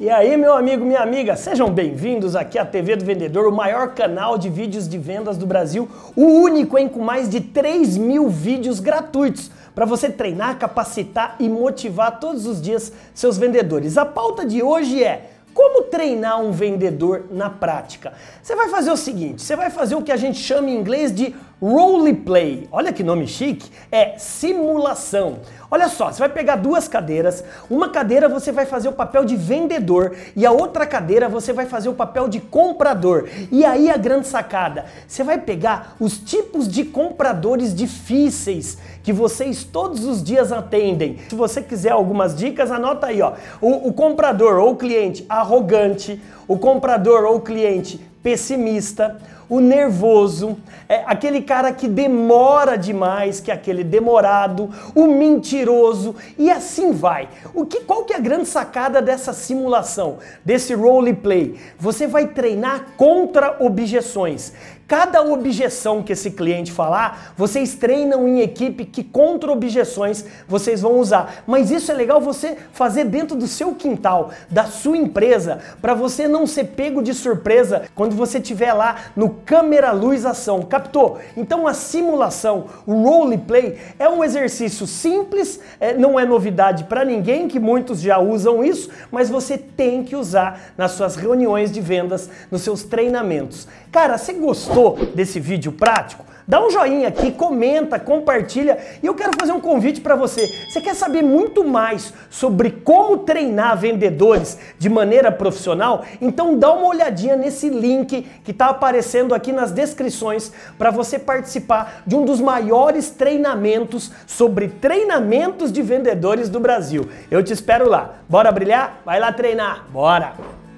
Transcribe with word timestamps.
E 0.00 0.08
aí, 0.08 0.34
meu 0.34 0.54
amigo, 0.54 0.82
minha 0.82 1.02
amiga, 1.02 1.36
sejam 1.36 1.68
bem-vindos 1.68 2.34
aqui 2.34 2.58
à 2.58 2.64
TV 2.64 2.96
do 2.96 3.04
Vendedor, 3.04 3.46
o 3.46 3.54
maior 3.54 3.88
canal 3.88 4.38
de 4.38 4.48
vídeos 4.48 4.88
de 4.88 4.96
vendas 4.96 5.36
do 5.36 5.44
Brasil, 5.44 5.86
o 6.16 6.24
único, 6.24 6.78
hein, 6.78 6.88
com 6.88 7.00
mais 7.00 7.28
de 7.28 7.38
3 7.38 7.98
mil 7.98 8.26
vídeos 8.30 8.80
gratuitos 8.80 9.50
para 9.74 9.84
você 9.84 10.08
treinar, 10.08 10.58
capacitar 10.58 11.36
e 11.38 11.50
motivar 11.50 12.18
todos 12.18 12.46
os 12.46 12.62
dias 12.62 12.90
seus 13.12 13.36
vendedores. 13.36 13.98
A 13.98 14.06
pauta 14.06 14.46
de 14.46 14.62
hoje 14.62 15.04
é 15.04 15.32
como 15.52 15.82
treinar 15.82 16.40
um 16.40 16.50
vendedor 16.50 17.26
na 17.30 17.50
prática? 17.50 18.14
Você 18.42 18.56
vai 18.56 18.70
fazer 18.70 18.90
o 18.90 18.96
seguinte, 18.96 19.42
você 19.42 19.54
vai 19.54 19.68
fazer 19.68 19.96
o 19.96 20.02
que 20.02 20.12
a 20.12 20.16
gente 20.16 20.38
chama 20.38 20.70
em 20.70 20.76
inglês 20.76 21.14
de 21.14 21.36
roleplay. 21.60 22.66
Olha 22.72 22.92
que 22.92 23.04
nome 23.04 23.26
chique, 23.26 23.70
é 23.92 24.16
simulação. 24.18 25.40
Olha 25.70 25.88
só, 25.88 26.10
você 26.10 26.18
vai 26.18 26.28
pegar 26.28 26.56
duas 26.56 26.88
cadeiras, 26.88 27.44
uma 27.70 27.90
cadeira 27.90 28.28
você 28.28 28.50
vai 28.50 28.66
fazer 28.66 28.88
o 28.88 28.92
papel 28.92 29.24
de 29.24 29.36
vendedor 29.36 30.16
e 30.34 30.44
a 30.44 30.50
outra 30.50 30.84
cadeira 30.84 31.28
você 31.28 31.52
vai 31.52 31.66
fazer 31.66 31.88
o 31.88 31.94
papel 31.94 32.28
de 32.28 32.40
comprador. 32.40 33.28
E 33.52 33.64
aí 33.64 33.88
a 33.88 33.96
grande 33.96 34.26
sacada, 34.26 34.86
você 35.06 35.22
vai 35.22 35.38
pegar 35.38 35.94
os 36.00 36.18
tipos 36.18 36.66
de 36.66 36.84
compradores 36.84 37.72
difíceis 37.72 38.78
que 39.02 39.12
vocês 39.12 39.62
todos 39.62 40.04
os 40.04 40.22
dias 40.22 40.50
atendem. 40.50 41.18
Se 41.28 41.34
você 41.36 41.62
quiser 41.62 41.92
algumas 41.92 42.34
dicas, 42.34 42.70
anota 42.72 43.06
aí, 43.06 43.22
ó. 43.22 43.34
O, 43.60 43.88
o 43.88 43.92
comprador 43.92 44.58
ou 44.58 44.74
cliente 44.76 45.24
arrogante, 45.28 46.20
o 46.48 46.58
comprador 46.58 47.24
ou 47.24 47.40
cliente 47.40 48.09
pessimista, 48.22 49.20
o 49.48 49.58
nervoso, 49.58 50.56
é 50.88 51.02
aquele 51.06 51.42
cara 51.42 51.72
que 51.72 51.88
demora 51.88 52.76
demais, 52.78 53.40
que 53.40 53.50
é 53.50 53.54
aquele 53.54 53.82
demorado, 53.82 54.70
o 54.94 55.08
mentiroso 55.08 56.14
e 56.38 56.48
assim 56.50 56.92
vai. 56.92 57.28
O 57.52 57.66
que 57.66 57.80
qual 57.80 58.04
que 58.04 58.12
é 58.12 58.16
a 58.16 58.20
grande 58.20 58.46
sacada 58.46 59.02
dessa 59.02 59.32
simulação, 59.32 60.18
desse 60.44 60.72
role 60.72 61.12
play? 61.14 61.58
Você 61.78 62.06
vai 62.06 62.28
treinar 62.28 62.92
contra 62.96 63.56
objeções. 63.58 64.52
Cada 64.90 65.22
objeção 65.22 66.02
que 66.02 66.14
esse 66.14 66.32
cliente 66.32 66.72
falar, 66.72 67.32
vocês 67.36 67.76
treinam 67.76 68.26
em 68.26 68.40
equipe 68.40 68.84
que 68.84 69.04
contra 69.04 69.52
objeções 69.52 70.24
vocês 70.48 70.80
vão 70.80 70.98
usar. 70.98 71.44
Mas 71.46 71.70
isso 71.70 71.92
é 71.92 71.94
legal 71.94 72.20
você 72.20 72.56
fazer 72.72 73.04
dentro 73.04 73.36
do 73.36 73.46
seu 73.46 73.72
quintal, 73.72 74.32
da 74.50 74.64
sua 74.64 74.96
empresa, 74.96 75.60
para 75.80 75.94
você 75.94 76.26
não 76.26 76.44
ser 76.44 76.64
pego 76.64 77.04
de 77.04 77.14
surpresa 77.14 77.84
quando 77.94 78.16
você 78.16 78.38
estiver 78.38 78.72
lá 78.72 78.96
no 79.14 79.30
câmera 79.30 79.92
luz 79.92 80.26
ação. 80.26 80.62
Captou? 80.62 81.20
Então 81.36 81.68
a 81.68 81.72
simulação, 81.72 82.64
o 82.84 82.94
role 83.04 83.38
play 83.38 83.78
é 83.96 84.08
um 84.08 84.24
exercício 84.24 84.88
simples, 84.88 85.60
é, 85.78 85.94
não 85.94 86.18
é 86.18 86.26
novidade 86.26 86.82
para 86.82 87.04
ninguém, 87.04 87.46
que 87.46 87.60
muitos 87.60 88.00
já 88.00 88.18
usam 88.18 88.64
isso, 88.64 88.90
mas 89.08 89.30
você 89.30 89.56
tem 89.56 90.02
que 90.02 90.16
usar 90.16 90.72
nas 90.76 90.90
suas 90.90 91.14
reuniões 91.14 91.70
de 91.70 91.80
vendas, 91.80 92.28
nos 92.50 92.62
seus 92.62 92.82
treinamentos. 92.82 93.68
Cara, 93.92 94.18
você 94.18 94.32
gostou? 94.32 94.79
Gostou 94.80 94.96
desse 95.14 95.38
vídeo 95.38 95.72
prático, 95.72 96.24
dá 96.48 96.64
um 96.64 96.70
joinha 96.70 97.08
aqui, 97.08 97.30
comenta, 97.30 97.98
compartilha 97.98 98.78
e 99.02 99.06
eu 99.06 99.14
quero 99.14 99.32
fazer 99.38 99.52
um 99.52 99.60
convite 99.60 100.00
para 100.00 100.16
você. 100.16 100.46
Você 100.68 100.80
quer 100.80 100.94
saber 100.94 101.22
muito 101.22 101.64
mais 101.64 102.12
sobre 102.30 102.70
como 102.70 103.18
treinar 103.18 103.76
vendedores 103.76 104.58
de 104.78 104.88
maneira 104.88 105.30
profissional? 105.30 106.04
Então 106.20 106.58
dá 106.58 106.72
uma 106.72 106.88
olhadinha 106.88 107.36
nesse 107.36 107.68
link 107.68 108.26
que 108.42 108.50
está 108.50 108.66
aparecendo 108.66 109.34
aqui 109.34 109.52
nas 109.52 109.70
descrições 109.70 110.50
para 110.78 110.90
você 110.90 111.18
participar 111.18 112.02
de 112.06 112.16
um 112.16 112.24
dos 112.24 112.40
maiores 112.40 113.10
treinamentos 113.10 114.10
sobre 114.26 114.68
treinamentos 114.68 115.70
de 115.70 115.82
vendedores 115.82 116.48
do 116.48 116.58
Brasil. 116.58 117.08
Eu 117.30 117.42
te 117.44 117.52
espero 117.52 117.88
lá. 117.88 118.14
Bora 118.28 118.50
brilhar? 118.50 119.02
Vai 119.04 119.20
lá 119.20 119.32
treinar. 119.32 119.86
Bora! 119.90 120.69